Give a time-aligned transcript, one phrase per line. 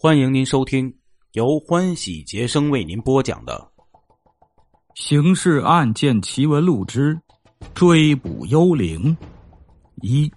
[0.00, 0.96] 欢迎您收听
[1.32, 3.72] 由欢喜杰生为您播讲的
[4.94, 7.20] 《刑事案件奇闻录之
[7.74, 9.16] 追捕幽灵》
[10.00, 10.30] 一。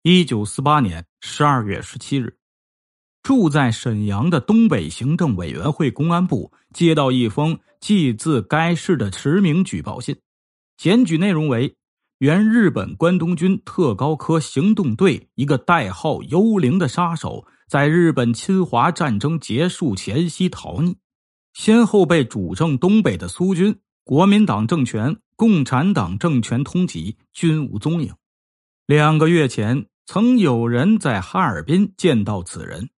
[0.00, 2.38] 一九四八年十二月十七日，
[3.22, 10.18] 住在沈阳的东北行政委员会公安部接到一封寄自该市的实名举报信，
[10.78, 11.76] 检举内容为。
[12.18, 20.96] 原日本关东军特高科行动队一个代号“幽灵”的杀手，在日本侵华战争结束前夕逃匿，
[21.52, 28.12] 先后被主政东北的苏军、国民党政权、共产党政权通缉，均无踪影。
[28.84, 32.90] 两个月前，曾有人在哈尔滨见到此人，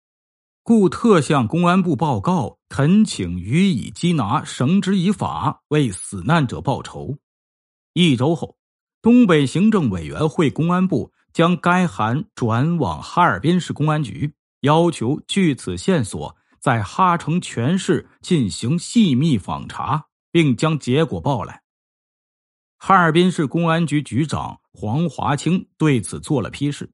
[0.63, 7.19] 故特向公安部报告，恳请予以缉拿，绳之以法，为死难者报仇。
[7.93, 8.57] 一周后。
[9.03, 21.63] 东北行政委员会公安部将该函转往哈尔滨市公安局，要求据此线索在哈城全市进行细密访查，并将结果报来。
[22.77, 26.91] 哈尔滨市公安局局长黄华清对此做了批示，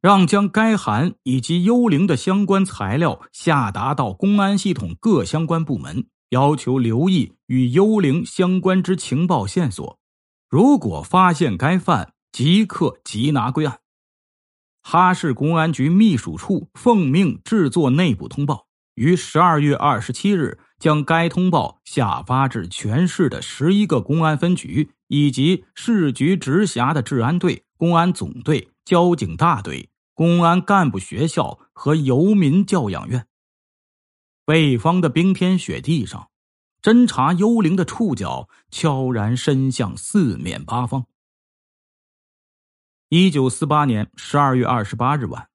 [0.00, 10.00] 让将该函以及幽灵的相关材料下达到公安系统各相关部门，要求留意与幽灵相关之情报线索。
[10.56, 13.80] 如果发现该犯，即刻缉拿归案。
[14.80, 33.26] 哈市公安局秘书处奉命制作内部通报，于十二月二十七日将该通报下发至全市的十一个公安分局以及市局直辖的治安队、公安总队、交警大队、公安干部学校和游民教养院。
[34.46, 36.30] 北方的冰天雪地上。
[36.86, 41.04] 侦查幽灵的触角悄然伸向四面八方。
[43.08, 45.48] 一九四八年十二月二十八日晚，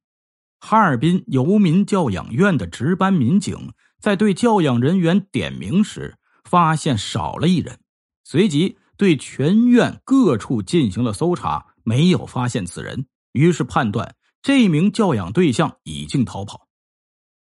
[0.60, 3.72] 哈尔滨游民教养院的值班民警
[4.02, 7.80] 在对教养人员点名时，发现少了一人，
[8.26, 16.68] 随即对全院各处进行了搜查，没有发现此人，于是判断这名教养对象已经逃跑。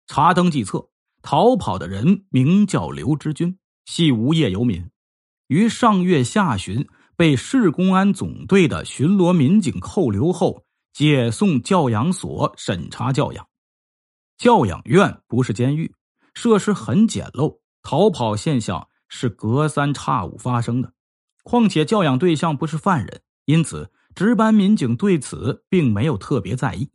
[0.07, 0.89] 查登记册，
[1.21, 3.59] 逃跑的人名叫刘之军。
[3.87, 4.91] 系无业游民，
[5.47, 6.87] 于上月下旬
[7.17, 13.49] 被市公安总队的巡逻民警扣留后，解送教养所审查教养。
[14.37, 15.95] 教养院不是监狱，
[16.35, 20.93] 设施很简陋，逃跑现象是隔三差五发生的。
[21.45, 26.91] 况且教养对象不是犯人，因此值班民警对此并没有特别在意。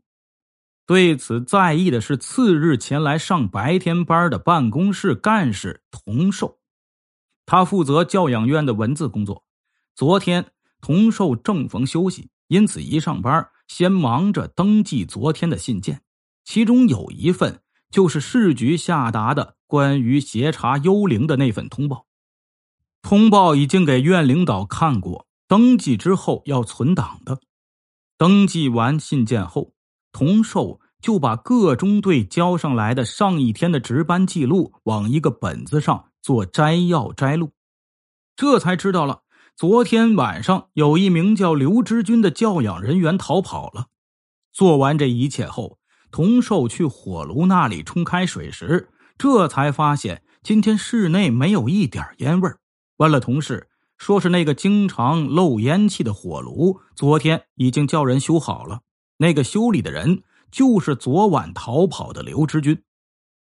[0.86, 6.60] 对此在意的是次日前来上白天班的办公室干事童寿。
[7.52, 9.44] 他负责教养院的文字工作。
[9.94, 16.02] 昨天童寿正逢休息，因此一上班先忙着登记昨天的信件，
[16.46, 22.06] 其中有一份就是市局下达的关于协查幽灵的那份通报。
[23.02, 27.42] 通报已经给院领导看过，登记之后要存档的。
[28.18, 29.74] 登记完信件后，
[30.14, 36.11] 童寿就把各中队交上来的上一天的值班记录往一个本子上。
[36.22, 37.52] 做摘要摘录，
[38.36, 39.24] 这才知道了。
[39.56, 43.88] 昨天晚上有一名叫刘之军的教养人员逃跑了。
[44.52, 45.78] 做完这一切后，
[46.12, 52.50] 童寿去火炉那里冲开水时，这才发现今天室内没有一点烟味
[52.98, 58.82] 问了同事，说是那个经常漏烟气的火炉，昨天已经叫人修好了。
[59.18, 62.84] 那个修理的人就是昨晚逃跑的刘之军。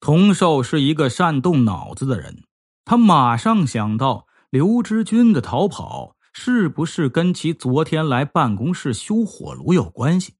[0.00, 2.42] 童寿是一个善动脑子的人。
[2.84, 10.34] 他马上想到刘知军的逃跑是不是跟其昨天来办公室修火炉有关系？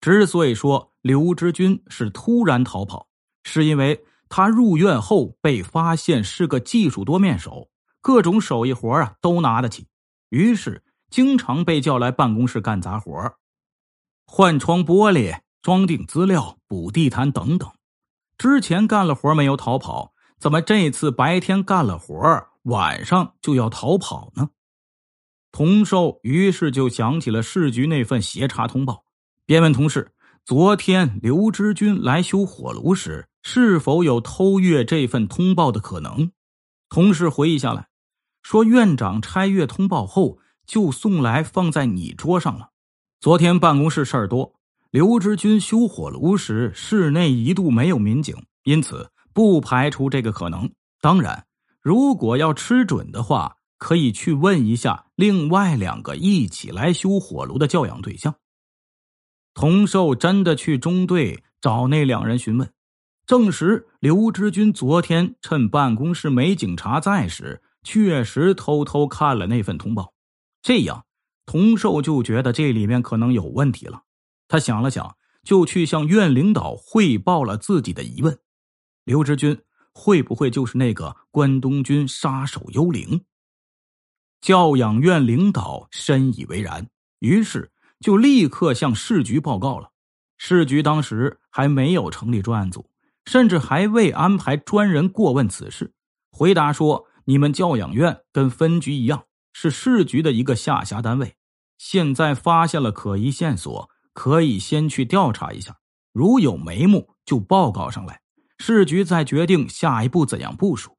[0.00, 3.08] 之所以说刘知军是突然逃跑，
[3.44, 7.68] 是因为他入院后被发现是个技术多面手，
[8.00, 9.86] 各种手艺活啊都拿得起，
[10.30, 13.34] 于是经常被叫来办公室干杂活，
[14.26, 17.70] 换窗玻璃、装订资料、补地毯等等。
[18.38, 20.11] 之前干了活没有逃跑。
[20.42, 24.50] 怎么这次白天干了活晚上就要逃跑呢？
[25.52, 29.04] 童寿于是就想起了市局那份协查通报，
[29.46, 30.10] 便问同事：
[30.44, 36.32] 昨天刘知军来修火炉时，是否有偷阅这份通报的可能？
[36.88, 37.86] 同事回忆下来，
[38.42, 42.70] 说院长拆阅通报后就送来放在你桌上了。
[43.20, 44.56] 昨天办公室事儿多，
[44.90, 49.08] 刘知军修火炉时室内一度没有民警，因此。
[49.32, 50.70] 不排除这个可能。
[51.00, 51.46] 当然，
[51.80, 58.36] 如果要吃准的话，可以去问一下另外两个一起来修火炉的教养对象。
[59.54, 62.72] 童寿真的去中队找那两人询问，
[63.26, 70.14] 证实刘知军昨天趁办公室没警察在时，确实偷偷看了那份通报。
[70.62, 71.04] 这样，
[71.44, 74.02] 童寿就觉得这里面可能有问题了。
[74.46, 78.38] 他想了想，就去向院领导汇报了自己的疑问：
[79.04, 79.60] 刘知军
[79.92, 83.24] 会不会就是那个关东军杀手幽灵？
[84.40, 86.88] 教养院领导深以为然，
[87.20, 89.90] 于是就立刻向市局报告了。
[90.38, 92.90] 市局当时还没有成立专案组，
[93.24, 95.92] 甚至还未安排专人过问此事。
[96.30, 101.36] 回答说：“你们教养院跟分局一样，是市局的一个下辖单位。
[101.78, 105.78] 现在发现了可疑线索。”可以先去调查一下，
[106.12, 108.20] 如有眉目就报告上来，
[108.62, 110.96] 市局再决定下一步怎样部署。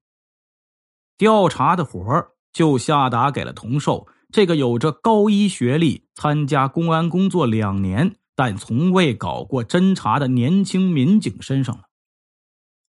[1.18, 11.83] 调查的活儿就下达给了童寿这个有着高一学历、参加公安工作两年但从未搞过侦查的年轻民警身上了。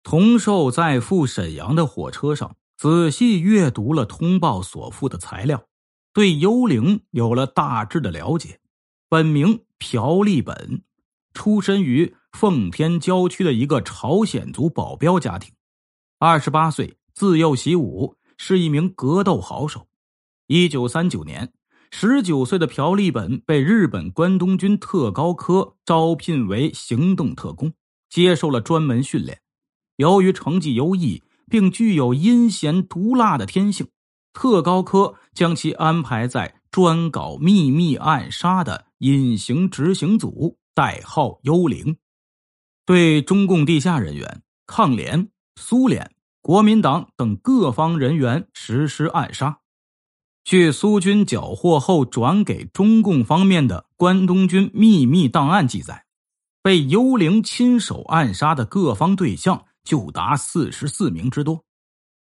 [0.03, 5.65] 童寿在赴沈阳的火车上，仔细阅读了通报所附的材料，
[6.13, 8.59] 对幽灵有了大致的了解。
[9.09, 9.65] 本名。
[9.83, 10.83] 朴立本，
[11.33, 15.53] 出身于奉天郊区的一个朝鲜族保镖家庭。
[16.19, 19.87] 二十八岁，自幼习武，是一名格斗好手。
[20.47, 21.53] 一九三九年，
[21.91, 27.73] 十九岁的朴立本被日本关东军特高科招聘为行动特工，
[28.09, 29.41] 接受了专门训练。
[29.97, 33.87] 由于成绩优异，并具有阴险毒辣的天性，
[34.33, 38.87] 特高科将其安排在专搞秘密暗杀的。
[38.99, 41.97] 隐形执行组代号“幽灵”，
[42.91, 46.11] 对中共地下人员、抗联、苏联、
[46.41, 49.59] 国民党等各方人员实施暗杀。
[50.43, 56.03] 据苏军缴获后转给中共方面的关东军秘密档案记载，
[56.61, 61.63] 被幽灵亲手暗杀的各方对象就达四十四名之多。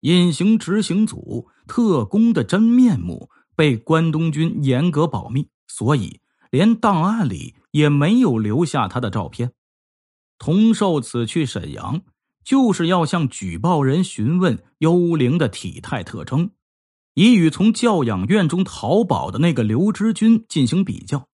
[0.02, 6.20] 隐形执行组特工的真面目被关东军严格保密，所以。
[6.52, 9.52] 连档案里也没有留下他的照片。
[10.44, 12.00] 童寿此去沈阳，
[12.44, 16.50] 就是要向举报人询问幽灵的体态特征，
[17.14, 21.28] 以与从教养院中逃跑的那个刘知军进行比较。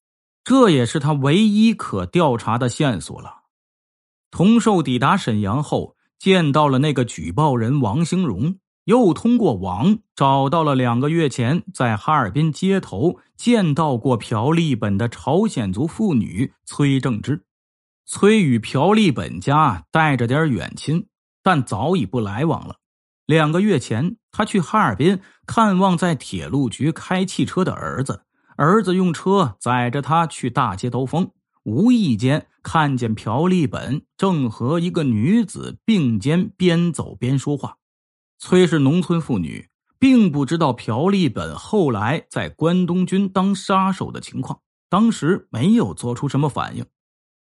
[0.44, 3.44] 这也是他唯一可调查的线索了。
[4.30, 8.56] 童寿抵达沈阳后，见到了那个举报人王兴荣。
[8.84, 17.47] 又通过网找到了两个月前在哈尔滨街头见到过朴立本的朝鲜族妇女崔正之。
[18.10, 21.08] 崔与朴立本家带着点远亲，
[21.42, 22.76] 但早已不来往了。
[23.26, 28.22] 两个月前，他去哈尔滨看望在铁路局开汽车的儿子，
[28.56, 31.32] 儿子用车载着他去大街兜风，
[31.64, 37.76] 无意间看见朴立本正和一个女子并肩边走边说话。
[38.38, 39.68] 崔是农村妇女，
[39.98, 46.86] 并不知道朴立本后来在关东军当杀手的情况，当时没有做出什么反应。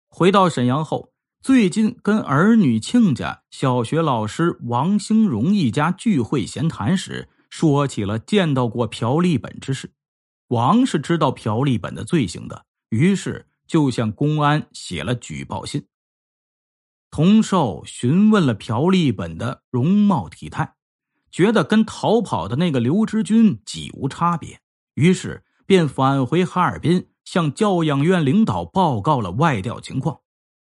[0.08, 9.92] 回到沈阳后，最近跟儿女亲家、小学老师王兴荣一家聚会闲谈时，说起了见到过朴立本之事。
[10.48, 15.86] 王是知道朴立本的罪行的，于是就向公安写了举报信。
[17.10, 20.75] 童寿询问了朴立本的容貌体态。
[21.28, 24.60] 觉得跟逃跑的那个刘之军几无差别，
[24.94, 30.21] 于是便返回哈尔滨，向教养院领导报告了外调情况。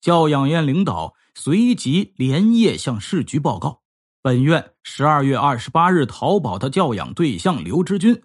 [0.02, 3.82] 教养院领导随即连夜向市局报告，
[4.22, 8.22] 本院十二月二十八日逃跑的教养对象刘知军，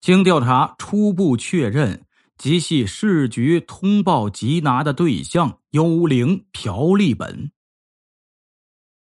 [0.00, 2.04] 经调查初步确认，
[2.36, 7.52] 即系市局通报缉拿的对象幽灵朴立本。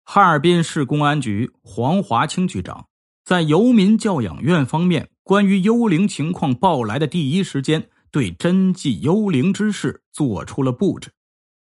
[0.03, 2.87] 哈尔滨市公安局黄华清局长
[3.23, 11.11] 在游民教养院方面关于幽灵情况报来的第一时间，对侦缉幽灵之事做出了布置。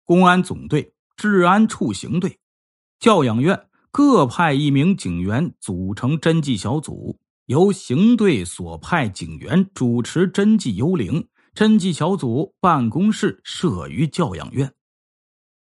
[0.05, 2.39] 公安总队、治安处刑队、
[2.99, 11.29] 教养院各派一名警员组成侦缉小组，由刑队所派警员主持侦缉幽灵。
[11.55, 14.73] 侦缉小组办公室设于教养院。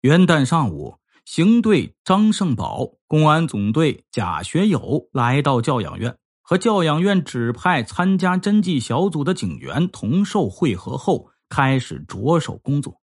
[0.01, 0.99] 元旦上午。
[1.25, 6.19] 刑队张胜宝、公安总队贾学友来到教养院，
[6.53, 13.01] 和教养院指派参加侦缉小组的警员同受会合后，开始着手工作。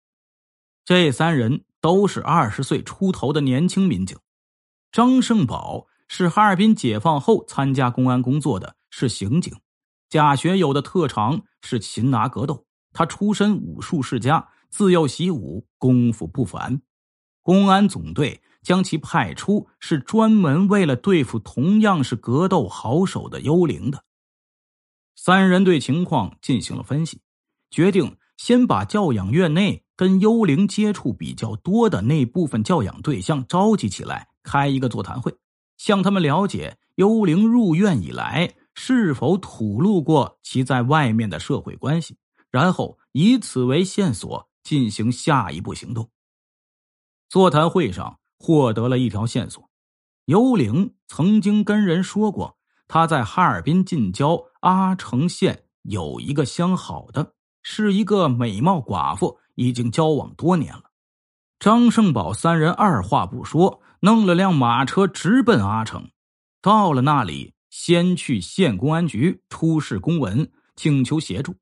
[0.84, 4.18] 这三人都是二十岁出头的年轻民警。
[4.92, 9.54] 张胜宝是哈尔滨解放后参加公安工作的，是刑警。
[10.10, 16.82] 贾学友的特长是擒拿格斗，他出身武术世家，自幼习武，功夫不凡。
[17.42, 24.04] 公安总队将其派出，是专门为了对付同样是格斗好手的幽灵的。
[25.16, 27.20] 三人对情况进行了分析，
[27.70, 35.34] 决定先把教养院内跟幽灵接触比较多的那部分教养对象召集起来，开一个座谈会，
[35.76, 42.16] 向他们了解幽灵入院以来是否吐露过其在外面的社会关系，
[42.50, 46.08] 然后以此为线索进行下一步行动。
[47.28, 49.68] 座谈会上获得了一条线索：
[50.26, 60.84] 幽灵曾经跟人说过，他在哈尔滨近郊阿城县有一个相好的，是一个美貌寡妇，已经交往多年了。
[61.58, 66.10] 张胜宝三人二话不说，弄了辆马车直奔阿城。
[66.62, 71.56] 到了那里，先去县公安局出示公文，请求协助。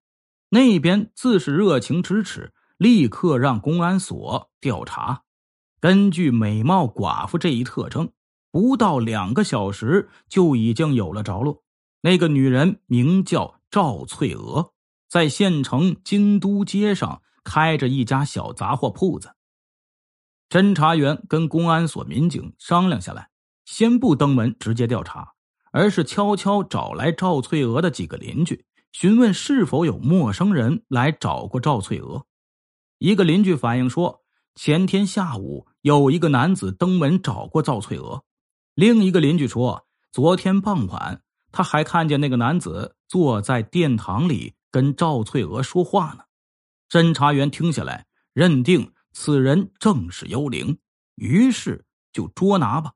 [0.50, 5.22] 那边自是热情支持，立刻让公安所调查。
[5.86, 8.10] 根据美貌寡妇这一特征，
[8.50, 11.62] 不到两个小时就已经有了着落。
[12.00, 14.72] 那个女人名叫赵翠娥，
[15.08, 19.36] 在县城京都街上开着一家小杂货铺子。
[20.48, 23.28] 侦查员跟公安所民警商量下来，
[23.64, 25.34] 先不登门直接调查，
[25.70, 32.26] 而是悄悄找来赵翠娥的几个邻居，询问是否有陌生人来找过赵翠娥。
[32.98, 34.24] 一个邻居反映说。
[34.58, 38.24] 前天下午，有一个男子登门找过赵翠娥。
[38.74, 46.24] 另一个邻居说，昨天傍晚，他还看见那个男子坐在殿堂里跟赵翠娥说话呢。
[46.90, 50.76] 侦查员听下来，认定此人正是幽灵，
[51.14, 52.94] 于是就捉拿吧。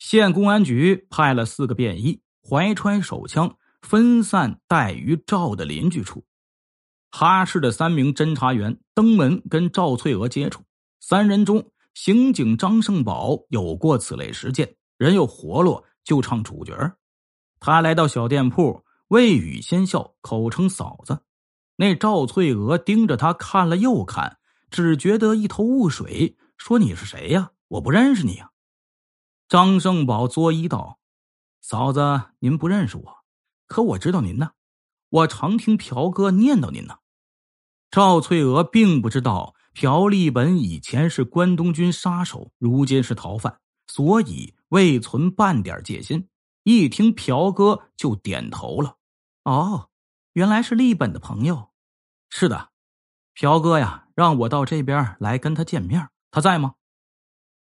[0.00, 6.24] 县公安局派了四个便衣，怀揣手枪，分散待于赵的邻居处。
[7.12, 10.64] 哈市的三名侦查员登门跟赵翠娥接触，
[11.00, 16.96] 三人中，刑警张胜宝有过此类实践，人又活络，就唱主角。
[17.58, 21.22] 他来到小店铺，未语先笑，口称嫂子。
[21.76, 24.38] 那赵翠娥盯着他看了又看，
[24.70, 27.52] 只觉得一头雾水，说：“你是谁呀？
[27.68, 28.50] 我不认识你呀。”
[29.48, 30.98] 张胜宝作揖道
[31.62, 33.16] ：“嫂子，您不认识我，
[33.66, 34.50] 可我知道您呢。
[35.08, 36.98] 我常听朴哥念叨您呢。”
[37.90, 46.28] 赵翠娥并不知道朴立本以前是关东军杀手，如今是逃犯，所以未存半点戒心。
[46.64, 48.96] 一听朴哥就点头了。
[49.44, 49.88] 哦，
[50.32, 51.70] 原来是立本的朋友。
[52.28, 52.70] 是的，
[53.34, 56.74] 朴哥呀，让我到这边来跟他见面，他在吗？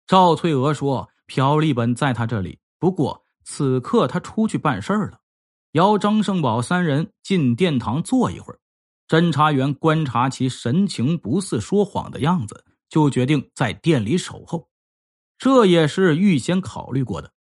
[0.05, 5.21] 赵翠娥说：“朴立本在他这里，不过此刻他出去办事了。”
[5.73, 8.59] 邀张胜宝三人进殿堂坐一会儿。
[9.09, 14.69] 侦查员观察其神情不似说谎的样子，就决定在店里守候。
[15.39, 17.33] 这也是预先考虑过的。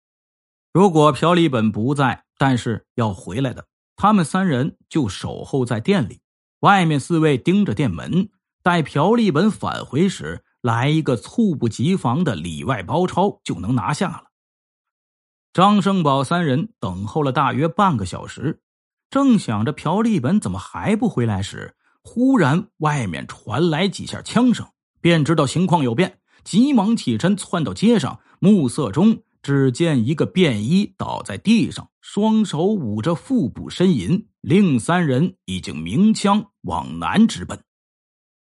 [0.72, 6.20] 如果朴立本不在，但是要回来的，他们三人就守候在店里，
[6.60, 8.28] 外面四位盯着店门，
[8.62, 14.24] 待朴立本返回时，来一个猝不及防的里外包抄，就能拿下了。
[15.52, 18.62] 张胜宝三人等候了大约半个小时。
[19.10, 24.66] 正想着朴立本怎么还不回来时，忽然外面传来几下枪声，
[25.00, 28.20] 便知道情况有变，急忙起身窜到街上。
[28.38, 37.58] 暮色中，只见一个便衣倒在地上，双手捂着腹部呻吟，另三人已经鸣枪往南直奔。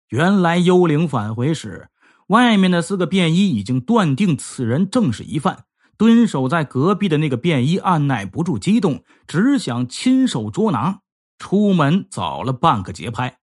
[0.09, 1.89] 原来幽灵返回时，
[2.27, 5.65] 外面的四个便衣已经断定此人正是疑犯。
[5.99, 11.01] 蹲守在隔壁的那个便衣按耐不住激动，只想亲手捉拿。
[11.37, 13.39] 出门早了半个节拍。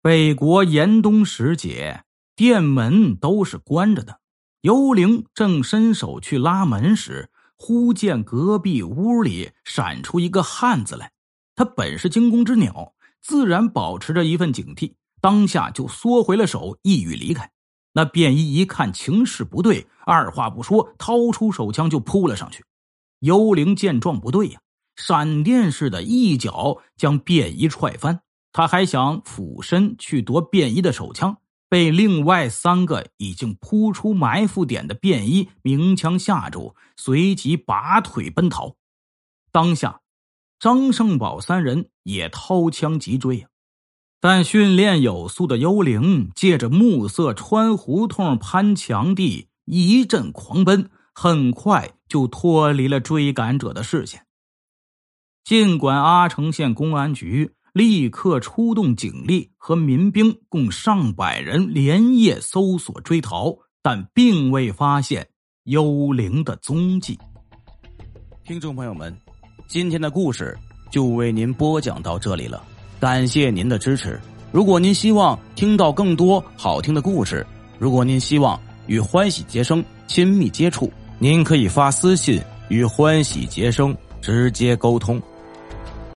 [0.00, 2.04] 北国严冬时节，
[2.36, 4.20] 店门都是关着的。
[4.60, 11.10] 幽灵正伸手去拉门时，忽见隔壁屋里闪出一个汉子来。
[11.56, 17.50] 他本是惊弓之鸟，自然保持着一份警惕，当下就缩回了手，一语离开。
[17.92, 22.64] 那便衣一看情势不对，二话不说，掏出手枪就扑了上去。
[23.20, 24.60] 幽灵见状不对呀，
[24.96, 28.20] 闪电似的一脚将便衣踹翻。
[28.52, 38.76] 他还想俯身去夺便衣的手枪，被另外三个已经扑出埋伏点的便衣鸣枪吓住，随即拔腿奔逃。
[39.50, 40.00] 当下，
[40.58, 43.48] 张胜宝三人也掏枪急追呀。
[44.24, 54.24] 但训练有素的幽灵借着暮色穿胡同、攀墙地，一阵狂奔，很快就脱离了追赶者的视线。
[55.42, 65.30] 尽管阿城县公安局立刻出动警力和民兵共上百人连夜搜索追逃，但并未发现
[65.64, 67.18] 幽灵的踪迹。
[68.44, 69.12] 听众朋友们，
[69.66, 70.56] 今天的故事
[70.92, 72.64] 就为您播讲到这里了，
[73.02, 74.16] 感谢您的支持。
[74.52, 77.44] 如果您希望听到更多好听的故事，
[77.76, 78.56] 如果您希望
[78.86, 85.20] 与欢喜杰生亲密接触，您可以发私信与欢喜杰生直接沟通。